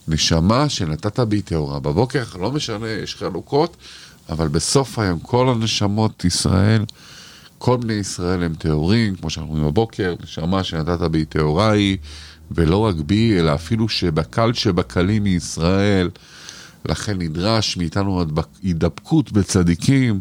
נשמה 0.08 0.68
שנתת 0.68 1.20
בי 1.20 1.42
טהורה. 1.42 1.80
בבוקר, 1.80 2.24
לא 2.40 2.52
משנה, 2.52 2.88
יש 2.88 3.16
חלוקות, 3.16 3.76
אבל 4.28 4.48
בסוף 4.48 4.98
היום 4.98 5.18
כל 5.20 5.48
הנשמות 5.48 6.24
ישראל, 6.24 6.84
כל 7.58 7.76
בני 7.76 7.92
ישראל 7.92 8.42
הם 8.42 8.54
טהורים, 8.54 9.16
כמו 9.16 9.30
שאנחנו 9.30 9.52
אומרים 9.54 9.70
בבוקר, 9.70 10.14
נשמה 10.24 10.64
שנתת 10.64 11.00
בי 11.10 11.24
טהורה 11.24 11.70
היא, 11.70 11.96
ולא 12.50 12.76
רק 12.76 12.96
בי, 12.96 13.38
אלא 13.38 13.54
אפילו 13.54 13.88
שבקל 13.88 14.52
שבקלים 14.52 15.24
מישראל, 15.24 16.10
לכן 16.84 17.18
נדרש 17.18 17.76
מאיתנו 17.76 18.24
הידבקות 18.62 19.32
בצדיקים. 19.32 20.20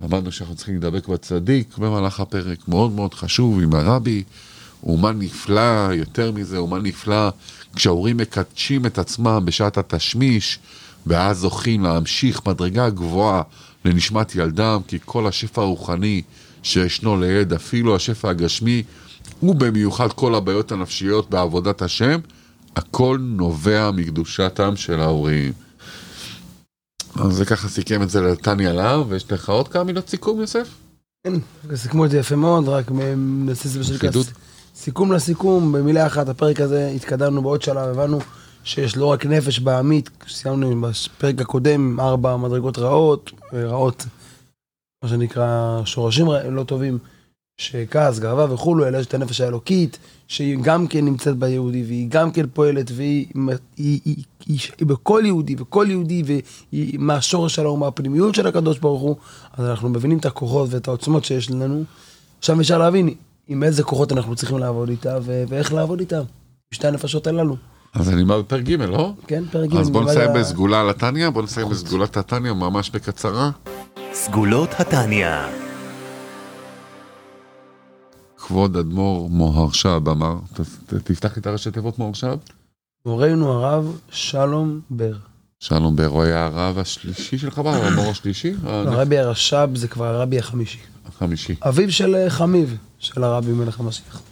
למדנו 0.00 0.32
שאנחנו 0.32 0.54
צריכים 0.56 0.74
להידבק 0.74 1.08
בצדיק 1.08 1.78
במהלך 1.78 2.20
הפרק, 2.20 2.68
מאוד 2.68 2.92
מאוד 2.92 3.14
חשוב 3.14 3.60
עם 3.60 3.74
הרבי. 3.74 4.22
ומה 4.84 5.12
נפלא, 5.12 5.92
יותר 5.92 6.32
מזה, 6.32 6.62
ומה 6.62 6.78
נפלא 6.78 7.28
כשההורים 7.76 8.16
מקדשים 8.16 8.86
את 8.86 8.98
עצמם 8.98 9.42
בשעת 9.44 9.78
התשמיש, 9.78 10.58
ואז 11.06 11.38
זוכים 11.38 11.82
להמשיך 11.82 12.46
מדרגה 12.46 12.90
גבוהה 12.90 13.42
לנשמת 13.84 14.34
ילדם, 14.34 14.80
כי 14.88 14.98
כל 15.04 15.26
השפע 15.26 15.62
הרוחני 15.62 16.22
שישנו 16.62 17.20
ליד, 17.20 17.52
אפילו 17.52 17.96
השפע 17.96 18.30
הגשמי, 18.30 18.82
ובמיוחד 19.42 20.12
כל 20.12 20.34
הבעיות 20.34 20.72
הנפשיות 20.72 21.30
בעבודת 21.30 21.82
השם, 21.82 22.20
הכל 22.76 23.18
נובע 23.20 23.90
מקדושתם 23.90 24.76
של 24.76 25.00
ההורים. 25.00 25.52
אז 27.14 27.32
זה 27.32 27.44
ככה 27.44 27.68
סיכם 27.68 28.02
את 28.02 28.10
זה 28.10 28.20
לטניה 28.20 28.72
להב, 28.72 29.06
ויש 29.08 29.32
לך 29.32 29.48
עוד 29.48 29.68
כמה 29.68 29.84
מילות 29.84 30.08
סיכום, 30.08 30.40
יוסף? 30.40 30.68
כן, 31.24 31.32
סיכמו 31.74 32.04
את 32.04 32.10
זה 32.10 32.18
יפה 32.18 32.36
מאוד, 32.36 32.68
רק 32.68 32.90
נעשה 33.16 33.68
את 33.68 33.72
זה 33.72 33.80
בשביל 33.80 33.98
כס. 33.98 34.32
סיכום 34.76 35.12
לסיכום, 35.12 35.72
במילה 35.72 36.06
אחת, 36.06 36.28
הפרק 36.28 36.60
הזה, 36.60 36.92
התקדמנו 36.96 37.42
בעוד 37.42 37.62
שלב, 37.62 37.88
הבנו 37.88 38.18
שיש 38.64 38.96
לא 38.96 39.06
רק 39.06 39.26
נפש 39.26 39.58
בעמית, 39.58 40.10
סיימנו 40.28 40.80
בפרק 40.80 41.40
הקודם 41.40 42.00
ארבע 42.00 42.36
מדרגות 42.36 42.78
רעות, 42.78 43.32
רעות, 43.52 44.06
מה 45.02 45.08
שנקרא 45.08 45.80
שורשים 45.84 46.26
לא 46.50 46.64
טובים, 46.64 46.98
שכעס, 47.58 48.18
גאווה 48.18 48.54
וכולו, 48.54 48.88
אלא 48.88 48.98
יש 48.98 49.06
את 49.06 49.14
הנפש 49.14 49.40
האלוקית, 49.40 49.98
שהיא 50.28 50.58
גם 50.62 50.86
כן 50.86 51.04
נמצאת 51.04 51.36
ביהודי, 51.36 51.84
והיא 51.86 52.06
גם 52.10 52.30
כן 52.30 52.46
פועלת, 52.52 52.90
והיא 52.94 53.26
היא, 53.34 53.48
היא, 53.76 54.00
היא, 54.04 54.24
היא, 54.46 54.58
היא 54.78 54.86
בכל 54.86 55.22
יהודי, 55.24 55.54
וכל 55.58 55.86
יהודי, 55.88 56.22
והיא 56.26 56.98
מהשורש 56.98 57.54
שלו, 57.54 57.76
מהפנימיות 57.76 58.34
של 58.34 58.46
הקדוש 58.46 58.78
ברוך 58.78 59.02
הוא, 59.02 59.16
אז 59.52 59.66
אנחנו 59.66 59.88
מבינים 59.88 60.18
את 60.18 60.26
הכוחות 60.26 60.68
ואת 60.72 60.88
העוצמות 60.88 61.24
שיש 61.24 61.50
לנו. 61.50 61.84
עכשיו 62.38 62.60
אפשר 62.60 62.78
להבין 62.78 63.14
עם 63.48 63.62
איזה 63.62 63.82
כוחות 63.82 64.12
אנחנו 64.12 64.36
צריכים 64.36 64.58
לעבוד 64.58 64.88
איתה, 64.88 65.18
ואיך 65.24 65.72
לעבוד 65.72 66.00
איתה, 66.00 66.20
בשתי 66.72 66.86
הנפשות 66.86 67.26
הללו. 67.26 67.56
אז 67.94 68.10
אני 68.10 68.24
בא 68.24 68.38
בפרק 68.38 68.62
ג', 68.62 68.82
לא? 68.82 69.12
כן, 69.26 69.44
פרק 69.50 69.70
ג'. 69.70 69.76
אז 69.76 69.90
בוא 69.90 70.02
נסיים 70.04 70.30
בסגולה 70.34 70.80
על 70.80 70.90
התניא, 70.90 71.30
בוא 71.30 71.42
נסיים 71.42 71.68
בסגולת 71.68 72.16
התניא 72.16 72.52
ממש 72.52 72.90
בקצרה. 72.90 73.50
סגולות 74.12 74.70
התניא. 74.78 75.67
כבוד 78.48 78.76
אדמו"ר 78.76 79.30
מוהרשב 79.30 80.02
אמר, 80.08 80.38
תפתח 81.04 81.36
לי 81.36 81.40
את 81.40 81.46
הראשי 81.46 81.70
תיבות 81.70 81.98
מוהרשב. 81.98 82.36
מורנו 83.06 83.52
הרב 83.52 84.00
שלום 84.10 84.80
בר. 84.90 85.16
שלום 85.60 85.96
בר, 85.96 86.06
הוא 86.06 86.22
היה 86.22 86.46
הרב 86.46 86.78
השלישי 86.78 87.38
של 87.38 87.50
חב"ד, 87.50 87.66
האדמו"ר 87.66 88.10
השלישי? 88.10 88.52
הרבי 88.62 89.18
הרש"ב 89.18 89.68
זה 89.74 89.88
כבר 89.88 90.04
הרבי 90.04 90.38
החמישי. 90.38 90.78
החמישי. 91.06 91.54
אביו 91.60 91.92
של 91.92 92.14
אה, 92.14 92.30
חמיב, 92.30 92.76
של 92.98 93.24
הרבי 93.24 93.52
מלך 93.52 93.80
המשיח. 93.80 94.22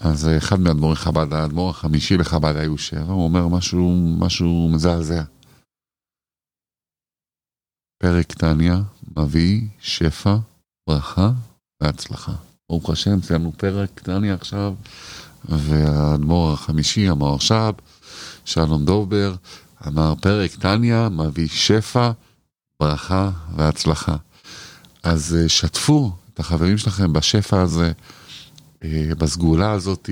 אז 0.00 0.28
אה, 0.28 0.36
אחד 0.36 0.60
מאדמו"רי 0.60 0.96
חב"ד, 0.96 1.32
האדמו"ר 1.32 1.70
החמישי 1.70 2.16
לחב"ד 2.16 2.56
היו 2.56 2.78
שבע, 2.78 3.12
הוא 3.12 3.24
אומר 3.24 3.48
משהו, 3.48 4.16
משהו 4.18 4.68
מזעזע. 4.72 5.22
פרק 7.98 8.32
תניא 8.32 8.74
מביא 9.16 9.60
שפע, 9.80 10.36
ברכה 10.88 11.30
והצלחה. 11.82 12.49
ברוך 12.70 12.90
השם, 12.90 13.22
סיימנו 13.22 13.52
פרק 13.56 14.00
תניא 14.02 14.34
עכשיו, 14.34 14.74
והאדמו"ר 15.44 16.52
החמישי, 16.52 17.08
המהרש"ב, 17.08 17.72
שלום 18.44 18.84
דובר, 18.84 19.34
אמר 19.86 20.14
פרק 20.20 20.54
תניא 20.54 21.08
מביא 21.08 21.48
שפע, 21.48 22.10
ברכה 22.80 23.30
והצלחה. 23.56 24.16
אז 25.02 25.36
אה, 25.40 25.48
שתפו 25.48 26.12
את 26.34 26.40
החברים 26.40 26.78
שלכם 26.78 27.12
בשפע 27.12 27.60
הזה, 27.60 27.92
אה, 28.84 29.10
בסגולה 29.18 29.72
הזאת, 29.72 30.10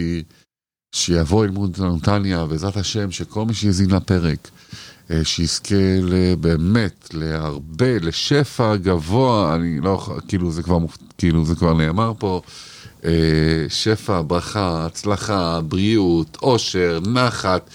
שיבוא 0.93 1.45
ללמוד 1.45 1.81
נתניה, 1.81 2.45
בעזרת 2.45 2.77
השם, 2.77 3.11
שכל 3.11 3.45
מי 3.45 3.55
שיזין 3.55 3.91
לפרק, 3.91 4.49
אה, 5.11 5.25
שיזכה 5.25 5.75
באמת 6.41 7.09
להרבה, 7.15 7.99
לשפע 8.01 8.77
גבוה, 8.77 9.55
אני 9.55 9.81
לא, 9.81 10.17
כאילו 10.29 10.51
זה 10.51 10.63
כבר, 10.63 10.79
כאילו 11.19 11.45
זה 11.45 11.55
כבר 11.55 11.75
נאמר 11.75 12.13
פה, 12.19 12.43
שפע, 13.69 14.23
ברכה, 14.27 14.87
הצלחה, 14.87 15.61
בריאות, 15.61 16.37
עושר, 16.41 17.01
נחת. 17.07 17.71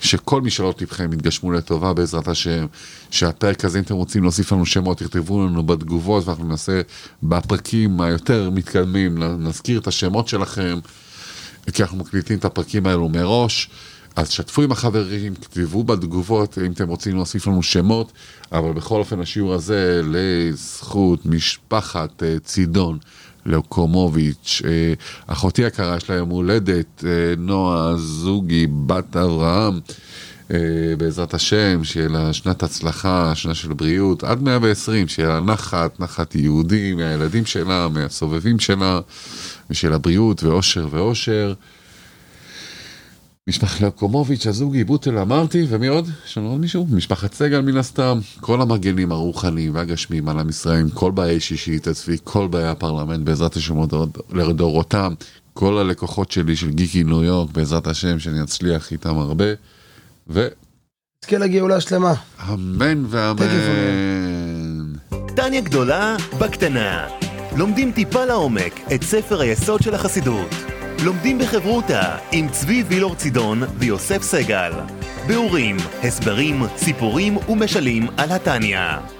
שכל 0.00 0.40
משאלות 0.40 0.82
לבכם 0.82 1.12
יתגשמו 1.12 1.52
לטובה 1.52 1.92
בעזרת 1.92 2.28
השם, 2.28 2.66
שהפרק 3.10 3.64
הזה, 3.64 3.78
אם 3.78 3.84
אתם 3.84 3.94
רוצים 3.94 4.22
להוסיף 4.22 4.52
לנו 4.52 4.66
שמות, 4.66 4.98
תכתבו 4.98 5.46
לנו 5.46 5.62
בתגובות 5.62 6.26
ואנחנו 6.26 6.44
ננסה 6.44 6.80
בפרקים 7.22 8.00
היותר 8.00 8.50
מתקדמים, 8.50 9.22
נזכיר 9.22 9.80
את 9.80 9.86
השמות 9.86 10.28
שלכם, 10.28 10.78
כי 11.72 11.82
אנחנו 11.82 11.98
מקליטים 11.98 12.38
את 12.38 12.44
הפרקים 12.44 12.86
האלו 12.86 13.08
מראש. 13.08 13.70
אז 14.18 14.30
שתפו 14.30 14.62
עם 14.62 14.72
החברים, 14.72 15.34
כתבו 15.34 15.84
בתגובות 15.84 16.58
אם 16.66 16.72
אתם 16.72 16.88
רוצים 16.88 17.14
להוסיף 17.14 17.46
לנו 17.46 17.62
שמות, 17.62 18.12
אבל 18.52 18.72
בכל 18.72 18.98
אופן 18.98 19.20
השיעור 19.20 19.54
הזה 19.54 20.00
לזכות 20.04 21.26
משפחת 21.26 22.22
אה, 22.22 22.36
צידון. 22.44 22.98
לאוקומוביץ', 23.46 24.62
אה, 24.64 24.92
אחותי 25.26 25.64
הקרה 25.64 25.96
יש 25.96 26.10
לה 26.10 26.16
יום 26.16 26.28
הולדת, 26.28 27.04
אה, 27.06 27.10
נועה 27.38 27.96
זוגי, 27.96 28.66
בת 28.86 29.16
אברהם, 29.16 29.80
בעזרת 30.98 31.34
השם, 31.34 31.84
שיהיה 31.84 32.08
לה 32.08 32.32
שנת 32.32 32.62
הצלחה, 32.62 33.32
שנה 33.34 33.54
של 33.54 33.72
בריאות, 33.72 34.24
עד 34.24 34.42
120, 34.42 35.08
שיהיה 35.08 35.28
לה 35.28 35.40
נחת, 35.40 36.00
נחת 36.00 36.34
יהודי 36.34 36.94
מהילדים 36.94 37.46
שלה, 37.46 37.88
מהסובבים 37.88 38.58
שלה, 38.58 39.00
ושיהיה 39.70 39.90
לה 39.90 39.98
בריאות 39.98 40.42
ואושר 40.42 40.88
ואושר. 40.90 41.54
משפחת 43.48 43.80
לקומוביץ', 43.80 44.46
הזוגי, 44.46 44.84
בוטל 44.84 45.18
אמרתי, 45.18 45.66
ומי 45.68 45.86
עוד? 45.86 46.08
יש 46.26 46.38
לנו 46.38 46.50
עוד 46.50 46.60
מישהו? 46.60 46.86
משפחת 46.90 47.34
סגל 47.34 47.60
מן 47.60 47.76
הסתם. 47.76 48.18
כל 48.40 48.60
המגנים 48.60 49.12
הרוחניים 49.12 49.74
והגשמיים 49.74 50.28
על 50.28 50.38
עם 50.38 50.48
ישראל, 50.48 50.90
כל 50.94 51.10
באי 51.10 51.40
שישית 51.40 51.86
הצבי, 51.86 52.16
כל 52.24 52.48
באי 52.48 52.68
הפרלמנט, 52.68 53.24
בעזרת 53.24 53.56
השם 53.56 53.74
לדורותם, 54.32 55.14
כל 55.54 55.78
הלקוחות 55.78 56.32
שלי 56.32 56.56
של 56.56 56.70
גיקי 56.70 57.04
ניו 57.04 57.24
יורק, 57.24 57.50
בעזרת 57.50 57.86
השם, 57.86 58.18
שאני 58.18 58.42
אצליח 58.42 58.92
איתם 58.92 59.18
הרבה, 59.18 59.44
ו... 60.28 60.48
תזכה 61.20 61.38
לגאולה 61.38 61.80
שלמה. 61.80 62.14
אמן 62.48 63.04
ואמן. 63.08 63.46
טניה 65.36 65.60
גדולה 65.60 66.16
בקטנה. 66.38 67.17
לומדים 67.58 67.92
טיפה 67.92 68.24
לעומק 68.24 68.80
את 68.94 69.02
ספר 69.02 69.40
היסוד 69.40 69.82
של 69.82 69.94
החסידות. 69.94 70.54
לומדים 71.04 71.38
בחברותה 71.38 72.16
עם 72.32 72.48
צבי 72.48 72.82
וילור 72.82 73.14
צידון 73.14 73.62
ויוסף 73.78 74.22
סגל. 74.22 74.72
ביאורים, 75.26 75.76
הסברים, 76.02 76.62
סיפורים 76.76 77.36
ומשלים 77.48 78.06
על 78.16 78.32
התניא. 78.32 79.17